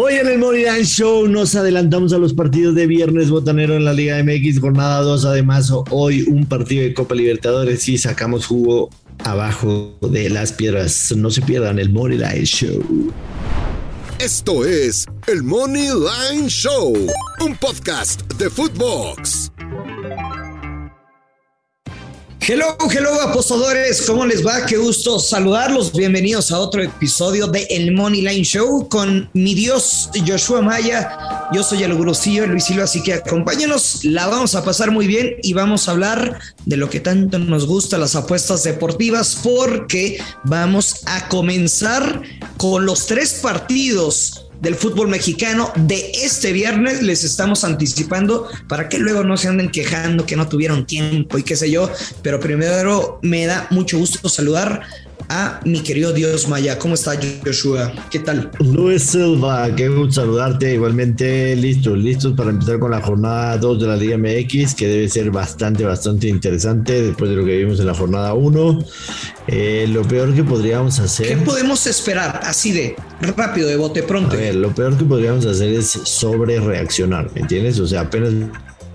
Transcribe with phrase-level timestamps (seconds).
[0.00, 3.92] Hoy en el Moneyline Show nos adelantamos a los partidos de viernes botanero en la
[3.92, 5.24] Liga MX, jornada 2.
[5.24, 8.90] Además, hoy un partido de Copa Libertadores y sacamos jugo
[9.24, 11.12] abajo de las piedras.
[11.16, 13.12] No se pierdan el Moneyline Show.
[14.20, 16.94] Esto es el Money Line Show,
[17.40, 19.50] un podcast de Footbox.
[22.50, 24.64] Hello, hello apostadores, ¿cómo les va?
[24.64, 25.92] Qué gusto saludarlos.
[25.92, 31.50] Bienvenidos a otro episodio de El Money Line Show con mi Dios Joshua Maya.
[31.52, 34.02] Yo soy el Gurusillo Luis Silva, así que acompáñenos.
[34.06, 37.66] La vamos a pasar muy bien y vamos a hablar de lo que tanto nos
[37.66, 42.22] gusta, las apuestas deportivas, porque vamos a comenzar
[42.56, 47.02] con los tres partidos del fútbol mexicano de este viernes.
[47.02, 51.42] Les estamos anticipando para que luego no se anden quejando que no tuvieron tiempo y
[51.42, 51.90] qué sé yo.
[52.22, 54.82] Pero primero me da mucho gusto saludar
[55.28, 56.78] a mi querido Dios Maya.
[56.78, 57.92] ¿Cómo está Joshua?
[58.10, 58.50] ¿Qué tal?
[58.60, 60.74] Luis Silva, qué gusto saludarte.
[60.74, 65.08] Igualmente, listos, listos para empezar con la jornada 2 de la Liga MX, que debe
[65.08, 68.84] ser bastante, bastante interesante después de lo que vimos en la jornada 1.
[69.48, 71.28] Eh, lo peor que podríamos hacer.
[71.28, 72.96] ¿Qué podemos esperar así de
[73.36, 74.34] rápido, de bote pronto?
[74.34, 77.78] A ver, lo peor que podríamos hacer es sobre reaccionar, ¿me entiendes?
[77.80, 78.32] O sea, apenas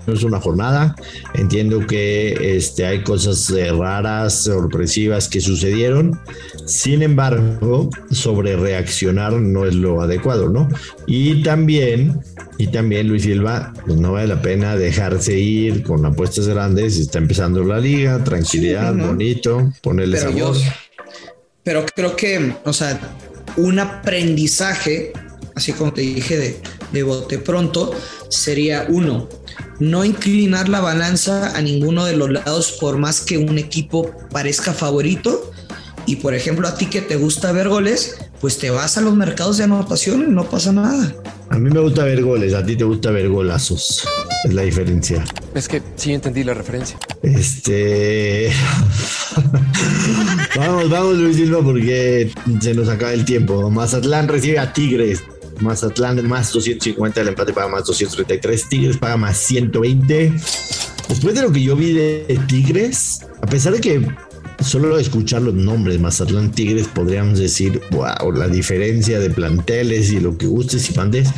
[0.06, 0.94] es una jornada.
[1.34, 6.18] Entiendo que este, hay cosas eh, raras, sorpresivas que sucedieron.
[6.66, 10.68] Sin embargo, sobre reaccionar no es lo adecuado, ¿no?
[11.06, 12.20] Y también,
[12.58, 16.98] y también Luis Silva, pues no vale la pena dejarse ir con apuestas grandes.
[16.98, 20.54] Está empezando la liga, tranquilidad, bonito, ponerle pero
[21.64, 23.00] pero creo que, o sea,
[23.56, 25.12] un aprendizaje,
[25.54, 26.60] así como te dije de,
[26.92, 27.94] de bote pronto,
[28.28, 29.28] sería uno,
[29.80, 34.72] no inclinar la balanza a ninguno de los lados por más que un equipo parezca
[34.72, 35.50] favorito.
[36.06, 39.14] Y por ejemplo, a ti que te gusta ver goles, pues te vas a los
[39.16, 41.14] mercados de anotación y no pasa nada.
[41.48, 44.06] A mí me gusta ver goles, a ti te gusta ver golazos.
[44.44, 45.24] Es la diferencia.
[45.54, 46.98] Es que sí entendí la referencia.
[47.22, 48.50] Este.
[50.56, 52.30] vamos, vamos, Luis Silva, porque
[52.60, 53.70] se nos acaba el tiempo.
[53.70, 55.22] Mazatlán recibe a Tigres.
[55.60, 60.32] Mazatlán más 250, el empate paga más 233, Tigres paga más 120.
[61.08, 64.06] Después de lo que yo vi de Tigres, a pesar de que
[64.64, 70.36] solo escuchar los nombres Mazatlán Tigres podríamos decir, wow, la diferencia de planteles y lo
[70.36, 71.28] que gustes y mandes.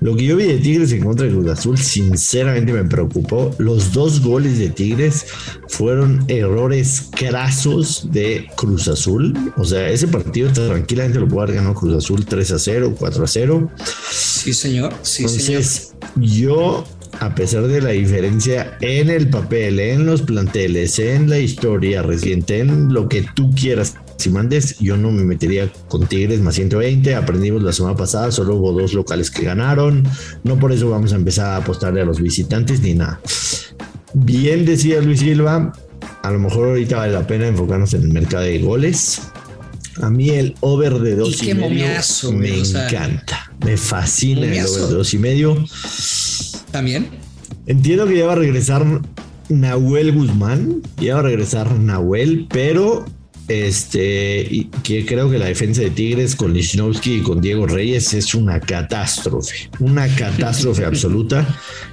[0.00, 3.54] Lo que yo vi de Tigres en contra de Cruz Azul, sinceramente me preocupó.
[3.58, 5.26] Los dos goles de Tigres
[5.68, 9.34] fueron errores crasos de Cruz Azul.
[9.56, 13.24] O sea, ese partido tranquilamente lo pudo haber ganado Cruz Azul 3 a 0, 4
[13.24, 13.70] a 0.
[14.10, 14.92] Sí, señor.
[15.02, 16.84] Sí, Entonces, yo
[17.24, 22.60] a pesar de la diferencia en el papel, en los planteles, en la historia reciente,
[22.60, 23.94] en lo que tú quieras.
[24.18, 27.14] Si mandes, yo no me metería con Tigres más 120.
[27.14, 30.06] Aprendimos la semana pasada, solo hubo dos locales que ganaron.
[30.42, 33.20] No por eso vamos a empezar a apostarle a los visitantes ni nada.
[34.12, 35.72] Bien decía Luis Silva,
[36.22, 39.22] a lo mejor ahorita vale la pena enfocarnos en el mercado de goles.
[40.02, 41.86] A mí el over de dos y, medio
[42.32, 43.52] me encanta.
[43.64, 45.64] Me fascina el over de dos y medio.
[46.74, 47.06] También.
[47.66, 48.84] Entiendo que ya va a regresar
[49.48, 50.82] Nahuel Guzmán.
[51.00, 53.04] Ya va a regresar Nahuel, pero
[53.46, 58.34] este, que creo que la defensa de Tigres con Lichnowsky y con Diego Reyes es
[58.34, 61.46] una catástrofe, una catástrofe absoluta.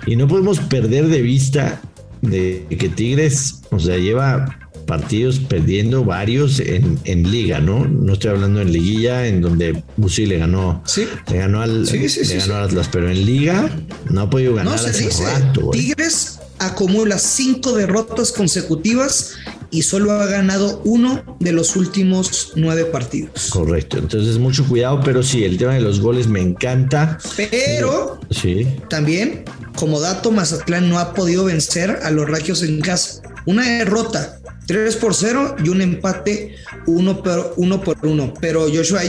[0.08, 1.80] Y no podemos perder de vista
[2.22, 7.86] de que Tigres, o sea, lleva partidos perdiendo varios en, en, liga, ¿no?
[7.88, 11.08] No estoy hablando en liguilla, en donde Busi le ganó, sí.
[11.32, 13.70] le ganó al, sí, le ganó al Atlas, pero en liga
[14.10, 15.70] no ha podido ganar no, hace dice, rato.
[15.72, 19.36] Tigres acumula cinco derrotas consecutivas
[19.70, 23.48] y solo ha ganado uno de los últimos nueve partidos.
[23.50, 27.18] Correcto, entonces mucho cuidado, pero sí, el tema de los goles me encanta.
[27.38, 28.68] Pero sí.
[28.90, 29.46] también,
[29.78, 33.22] como dato, Mazatlán no ha podido vencer a los Ragios en casa.
[33.46, 36.56] Una derrota 3 por 0 y un empate
[36.88, 38.34] 1 por 1 por 1.
[38.40, 39.02] Pero Joshua,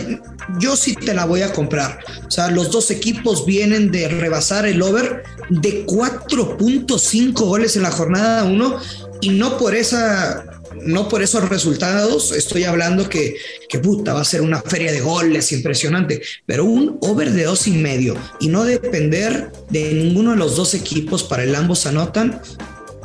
[0.59, 1.99] yo sí te la voy a comprar.
[2.27, 7.91] O sea, los dos equipos vienen de rebasar el over de 4.5 goles en la
[7.91, 8.77] jornada 1
[9.21, 10.45] y no por esa
[10.85, 13.37] no por esos resultados estoy hablando que,
[13.69, 17.67] que puta va a ser una feria de goles impresionante, pero un over de dos
[17.67, 22.41] y medio y no depender de ninguno de los dos equipos para el ambos anotan,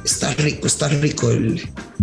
[0.08, 1.62] está rico, está rico el,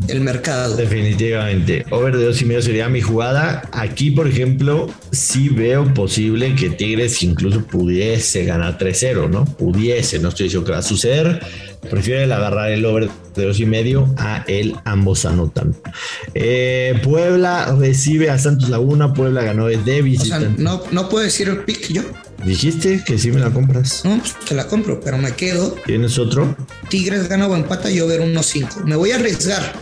[0.08, 0.76] el mercado.
[0.76, 1.84] Definitivamente.
[1.90, 3.68] Over de dos y medio sería mi jugada.
[3.72, 9.44] Aquí, por ejemplo, sí veo posible que Tigres incluso pudiese ganar 3-0, ¿no?
[9.44, 11.40] Pudiese, no estoy diciendo que va a suceder.
[11.90, 15.74] Prefiero el agarrar el over de dos y medio a el ambos anotan.
[16.34, 19.12] Eh, Puebla recibe a Santos Laguna.
[19.12, 20.46] Puebla ganó de visitante.
[20.46, 22.02] O sea, no, no puedo decir el pick yo.
[22.44, 24.02] Dijiste que sí me la compras.
[24.04, 25.76] No, pues te la compro, pero me quedo.
[25.86, 26.54] ¿Tienes otro?
[26.90, 28.84] Tigres gana o empata, yo ver 1-5.
[28.84, 29.72] Me voy a arriesgar.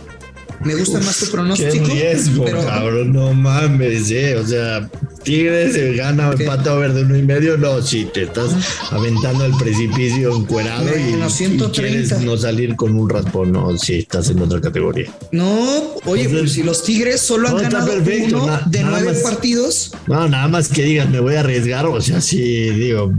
[0.63, 1.71] Me gusta más tu pronóstico.
[1.87, 4.35] Qué riesgo, pero cabrón, no mames, eh.
[4.37, 4.89] O sea,
[5.23, 6.43] Tigres se gana o ¿Qué?
[6.43, 7.57] empata over de uno y medio.
[7.57, 8.51] No, si te estás
[8.91, 11.71] aventando al precipicio encuerado y, Menos y 130.
[12.15, 15.11] quieres no salir con un raspón, no, si estás en otra categoría.
[15.31, 18.83] No, oye, Entonces- pues si los Tigres solo han No, ganado perfecto, uno na- de
[18.83, 19.17] nueve más.
[19.21, 19.91] partidos.
[20.07, 23.11] No, nada más que digas, me voy a arriesgar, o sea, sí, digo,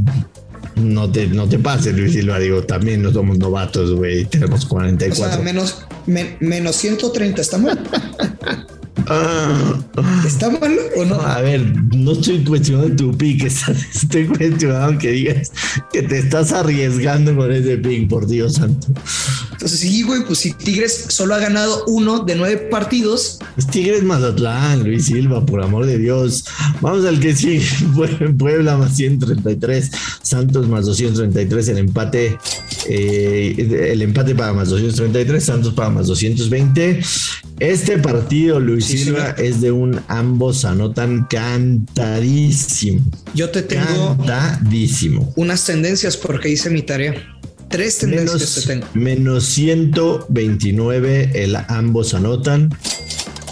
[0.76, 4.68] no te, no te pases, Luis Silva, digo, también no somos novatos, güey, tenemos O
[4.68, 5.34] 44.
[5.34, 7.40] sea, menos, men- menos 130.
[7.40, 7.78] ¿Está mal?
[9.06, 9.74] Ah,
[10.26, 11.16] ¿Está mal o no?
[11.20, 11.60] a ver,
[11.94, 13.42] no estoy cuestionando tu pick,
[13.94, 15.52] estoy cuestionando que digas
[15.92, 18.86] que te estás arriesgando con ese pick, por Dios santo.
[19.64, 24.02] Entonces, sí, güey, pues si Tigres solo ha ganado uno de nueve partidos, Es Tigres
[24.02, 26.44] Mazatlán, Luis Silva, por amor de Dios.
[26.82, 27.62] Vamos al que sigue.
[27.94, 29.90] Pue- Puebla más 133,
[30.22, 32.36] Santos más 233, el empate,
[32.90, 37.00] eh, el empate para más 233, Santos para más 220.
[37.58, 43.00] Este partido, Luis Sí, Silva, es de un ambos anotan cantadísimo.
[43.34, 45.32] yo te tengo Cantadísimo.
[45.36, 47.14] unas tendencias porque hice mi tarea.
[47.74, 49.04] Tres tendencias te Menos, tengo.
[49.04, 52.70] menos 129, el ambos anotan.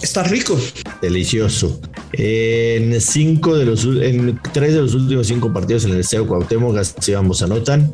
[0.01, 0.57] Está rico.
[1.01, 1.81] Delicioso.
[2.13, 6.77] En cinco de los en tres de los últimos cinco partidos en el Estadio Cuauhtémoc
[7.17, 7.93] ambos anotan.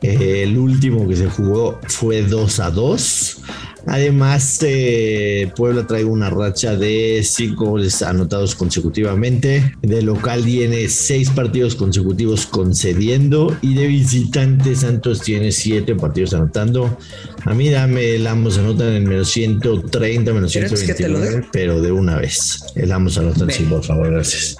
[0.00, 3.38] Eh, el último que se jugó fue 2 a 2.
[3.86, 9.74] Además, eh, Puebla trae una racha de cinco goles anotados consecutivamente.
[9.82, 13.56] De local tiene seis partidos consecutivos concediendo.
[13.60, 16.96] Y de visitante, Santos tiene siete partidos anotando.
[17.44, 21.40] A mí dame el ambos anotan en menos 130, menos ¿Quieres que te lo 129,
[21.42, 21.48] dé?
[21.52, 22.64] pero de una vez.
[22.74, 23.54] El ambos anotan, Ve.
[23.54, 24.56] sí, por favor, gracias.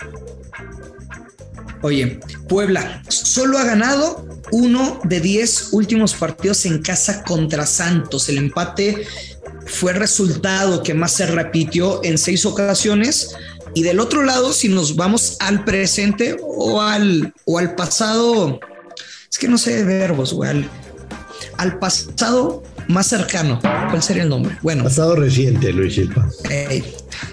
[1.83, 2.19] Oye,
[2.49, 8.29] Puebla solo ha ganado uno de diez últimos partidos en casa contra Santos.
[8.29, 9.07] El empate
[9.67, 13.35] fue el resultado que más se repitió en seis ocasiones.
[13.75, 18.61] Y del otro lado, si nos vamos al presente o al, o al pasado,
[19.31, 20.71] es que no sé de verbos, güey, al,
[21.57, 23.59] al pasado más cercano.
[23.61, 24.57] ¿Cuál sería el nombre?
[24.63, 26.29] Bueno, Pasado reciente, Luis Silva.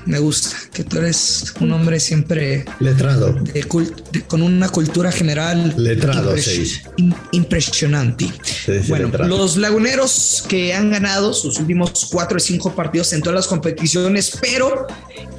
[0.06, 3.34] Me gusta que tú eres un hombre siempre Letrado.
[3.34, 8.32] de cult- de- con una cultura general Letrado, impres- im- impresionante.
[8.88, 9.38] Bueno, letrado.
[9.38, 14.32] los laguneros que han ganado sus últimos cuatro o cinco partidos en todas las competiciones,
[14.42, 14.88] pero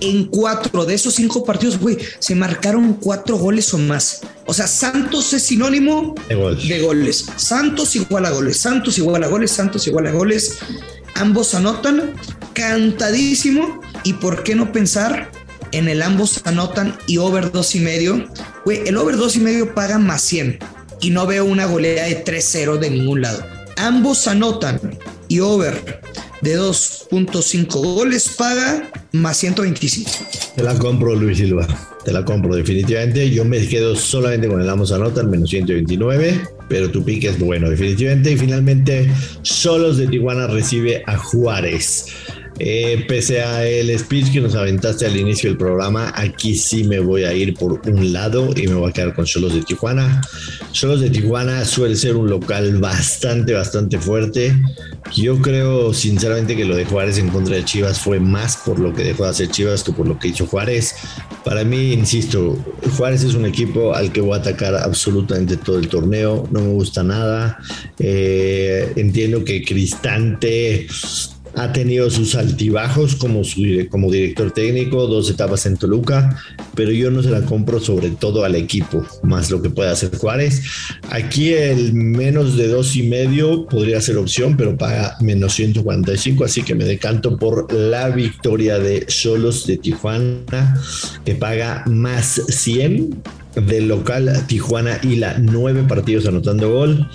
[0.00, 4.20] en cuatro de esos cinco partidos, güey, se marcaron cuatro goles o más.
[4.46, 6.68] O sea, Santos es sinónimo De gol.
[6.68, 7.26] de goles.
[7.36, 10.58] Santos igual a goles, Santos igual a goles, Santos igual a goles.
[11.14, 12.14] Ambos anotan
[12.54, 13.80] cantadísimo.
[14.04, 15.30] ¿Y por qué no pensar
[15.72, 18.24] en el ambos anotan y over dos y medio?
[18.64, 20.58] Güey, el over dos y medio paga más 100
[21.00, 23.44] y no veo una goleada de 3-0 de ningún lado.
[23.76, 24.80] Ambos anotan
[25.28, 26.00] y over
[26.42, 30.10] de 2.5 goles paga más 125.
[30.56, 31.66] Te la compro, Luis Silva.
[32.04, 33.30] Te la compro definitivamente.
[33.30, 36.40] Yo me quedo solamente con el Amos Anotan, menos 129.
[36.68, 38.32] Pero tu pick es bueno, definitivamente.
[38.32, 39.10] Y finalmente,
[39.42, 42.06] Solos de Tijuana recibe a Juárez.
[42.58, 47.00] Eh, pese a el speech que nos aventaste al inicio del programa, aquí sí me
[47.00, 50.20] voy a ir por un lado y me voy a quedar con Solos de Tijuana.
[50.70, 54.54] Solos de Tijuana suele ser un local bastante, bastante fuerte.
[55.14, 58.92] Yo creo sinceramente que lo de Juárez en contra de Chivas fue más por lo
[58.92, 60.94] que dejó de hacer Chivas que por lo que hizo Juárez.
[61.44, 62.56] Para mí, insisto,
[62.96, 66.46] Juárez es un equipo al que voy a atacar absolutamente todo el torneo.
[66.50, 67.58] No me gusta nada.
[67.98, 70.86] Eh, entiendo que Cristante
[71.54, 76.38] ha tenido sus altibajos como, su, como director técnico, dos etapas en Toluca,
[76.74, 80.16] pero yo no se la compro sobre todo al equipo, más lo que puede hacer
[80.16, 80.62] Juárez.
[81.10, 86.62] Aquí el menos de dos y medio podría ser opción, pero paga menos 145, así
[86.62, 90.80] que me decanto por la victoria de Solos de Tijuana,
[91.24, 93.22] que paga más 100
[93.54, 97.08] del local Tijuana y la nueve partidos anotando gol.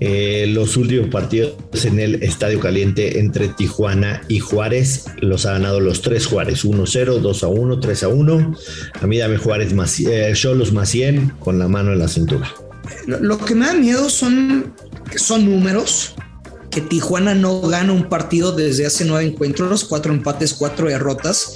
[0.00, 1.54] Eh, los últimos partidos
[1.84, 7.20] en el Estadio Caliente entre Tijuana y Juárez los ha ganado los tres Juárez: 1-0,
[7.20, 8.58] 2-1, 3-1.
[9.00, 12.52] A mí dame Juárez más, eh, Cholos más 100 con la mano en la cintura.
[13.06, 14.72] Lo, lo que me da miedo son,
[15.16, 16.14] son números.
[16.70, 21.54] Que Tijuana no gana un partido desde hace nueve encuentros, cuatro empates, cuatro derrotas.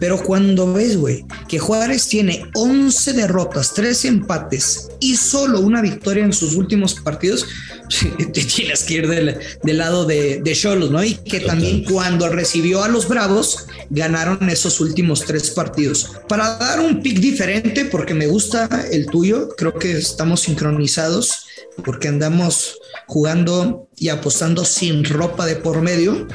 [0.00, 6.24] Pero cuando ves, güey, que Juárez tiene 11 derrotas, 3 empates y solo una victoria
[6.24, 7.46] en sus últimos partidos,
[8.32, 11.02] te tienes que ir del, lado de Cholos, ¿no?
[11.02, 16.12] Y que también cuando recibió a los Bravos, ganaron esos últimos tres partidos.
[16.28, 21.46] Para dar un pick diferente, porque me gusta el tuyo, creo que estamos sincronizados,
[21.84, 26.26] porque andamos jugando y apostando sin ropa de por medio.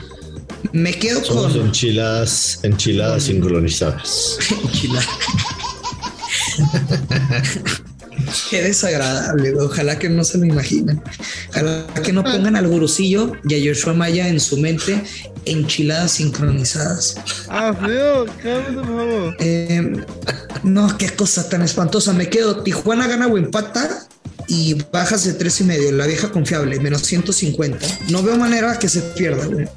[0.71, 1.61] Me quedo Somos con.
[1.67, 4.37] Enchiladas, enchiladas sincronizadas.
[4.63, 5.07] enchiladas.
[8.49, 11.01] Qué desagradable, ojalá que no se lo imaginen.
[11.49, 15.03] Ojalá que no pongan al gurusillo y a Joshua Maya en su mente
[15.45, 17.15] enchiladas sincronizadas.
[17.49, 20.05] Ah, feo, por eh,
[20.63, 22.13] no, qué cosa tan espantosa.
[22.13, 22.63] Me quedo.
[22.63, 24.07] Tijuana gana o empata
[24.47, 25.91] y bajas de tres y medio.
[25.91, 27.85] La vieja confiable, menos 150.
[28.09, 29.67] No veo manera que se pierda, güey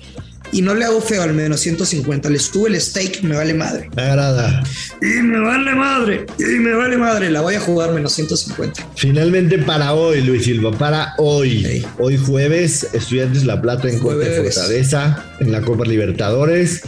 [0.53, 3.91] y no le hago feo al menos 150, le subo el steak, me vale madre.
[3.97, 4.63] Me agrada.
[5.01, 8.89] Y me vale madre, y me vale madre, la voy a jugar menos 150.
[8.95, 11.85] Finalmente para hoy, Luis Silva, para hoy.
[11.99, 16.83] Hoy jueves, Estudiantes La Plata en de Fortaleza en la Copa Libertadores.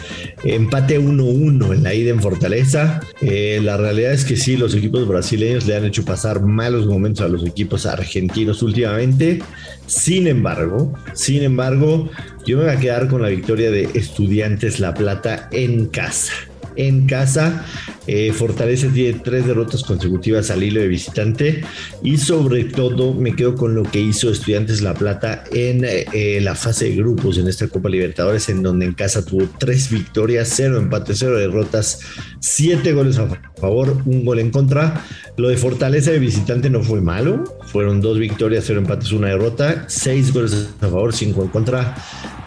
[0.44, 3.00] Empate 1-1 en la ida en Fortaleza.
[3.20, 7.24] Eh, la realidad es que sí, los equipos brasileños le han hecho pasar malos momentos
[7.24, 9.42] a los equipos argentinos últimamente.
[9.86, 12.10] Sin embargo, sin embargo,
[12.48, 16.32] yo me voy a quedar con la victoria de Estudiantes La Plata en casa
[16.78, 17.64] en casa.
[18.06, 21.62] Eh, Fortaleza tiene tres derrotas consecutivas al hilo de visitante
[22.02, 26.54] y sobre todo me quedo con lo que hizo Estudiantes La Plata en eh, la
[26.54, 30.78] fase de grupos en esta Copa Libertadores en donde en casa tuvo tres victorias, cero
[30.78, 32.00] empates, cero derrotas,
[32.40, 33.28] siete goles a
[33.60, 35.04] favor, un gol en contra.
[35.38, 39.85] Lo de Fortaleza de visitante no fue malo, fueron dos victorias, cero empates, una derrota,
[39.87, 41.95] seis goles a favor, cinco en contra.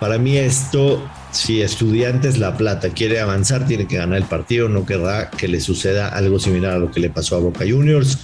[0.01, 4.67] Para mí esto si Estudiantes La Plata quiere avanzar, tiene que ganar el partido.
[4.67, 8.17] No querrá que le suceda algo similar a lo que le pasó a Boca Juniors.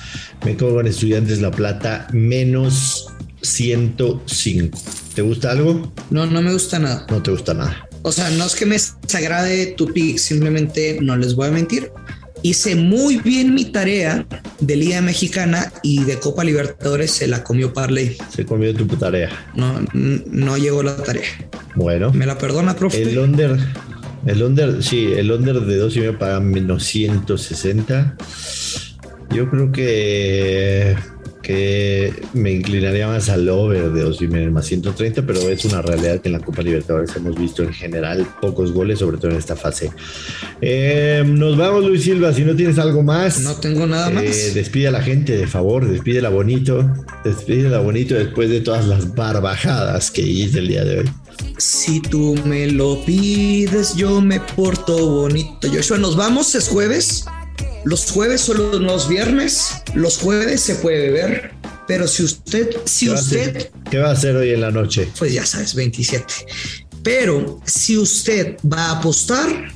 [0.43, 3.07] Me quedo con Estudiantes La Plata menos
[3.43, 4.77] 105.
[5.15, 5.93] ¿Te gusta algo?
[6.09, 7.07] No, no me gusta nada.
[7.09, 7.87] No te gusta nada.
[8.01, 11.91] O sea, no es que me desagrade tu pick, simplemente no les voy a mentir
[12.49, 14.25] hice muy bien mi tarea
[14.59, 18.15] de Liga Mexicana y de Copa Libertadores se la comió Parley.
[18.29, 19.29] Se comió tu tarea.
[19.55, 21.27] No, no llegó la tarea.
[21.75, 22.11] Bueno.
[22.13, 23.01] ¿Me la perdona, profe?
[23.01, 23.57] El under,
[24.25, 28.15] el under, sí, el under de dos y me paga menos 160.
[29.31, 30.95] Yo creo que
[31.47, 36.27] que me inclinaría más al over de Osimhen más 130, pero es una realidad que
[36.27, 39.89] en la Copa Libertadores hemos visto en general pocos goles, sobre todo en esta fase.
[40.59, 43.39] Eh, nos vamos, Luis Silva, si no tienes algo más.
[43.39, 44.25] No tengo nada más.
[44.25, 46.85] Eh, despide a la gente, de favor, despídela bonito,
[47.23, 51.09] despídela bonito después de todas las barbajadas que hice el día de hoy.
[51.57, 55.69] Si tú me lo pides, yo me porto bonito.
[55.73, 57.23] Joshua, nos vamos, es jueves.
[57.87, 61.51] Los jueves son los viernes, los jueves se puede beber,
[61.87, 63.71] pero si usted, si usted...
[63.89, 65.07] ¿Qué va a hacer hoy en la noche?
[65.17, 66.25] Pues ya sabes, 27.
[67.01, 69.71] Pero si usted va a apostar,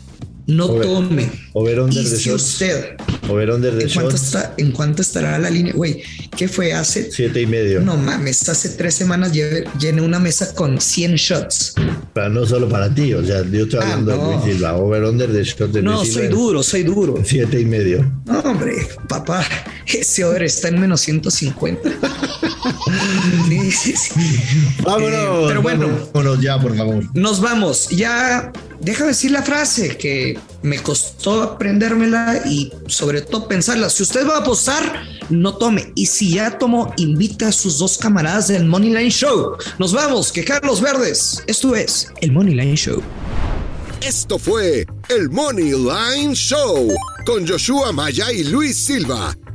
[0.48, 1.30] no tome.
[1.54, 2.96] Over under y de si usted.
[3.30, 5.74] Over under de ¿En cuánto, está, ¿En cuánto estará la línea?
[5.74, 6.02] Güey,
[6.36, 7.12] ¿qué fue hace?
[7.12, 7.82] Siete y medio.
[7.82, 11.76] No mames, hace tres semanas llené una mesa con 100 shots.
[12.14, 14.76] Pero no solo para ti, o sea, yo estoy ah, hablando de Luis Silva.
[14.76, 17.22] Over under de shots de No, soy duro, soy duro.
[17.24, 18.22] Siete y medio.
[18.26, 18.76] No, hombre,
[19.08, 19.46] papá,
[19.88, 21.90] ese over está en menos 150.
[23.48, 24.12] sí, sí, sí.
[24.84, 25.14] Vámonos.
[25.14, 27.04] Eh, pero bueno, vámonos ya, por favor.
[27.14, 27.90] Nos vamos.
[27.90, 33.90] Ya deja decir la frase que me costó aprendérmela y sobre todo pensarla.
[33.90, 35.92] Si usted va a apostar, no tome.
[35.96, 39.58] Y si ya tomó, invita a sus dos camaradas del Money Line Show.
[39.80, 41.44] Nos vamos, que Carlos Verdes.
[41.48, 43.02] Esto es el Money Line Show.
[44.02, 46.92] Esto fue el Money Line Show
[47.26, 49.36] con Joshua Maya y Luis Silva,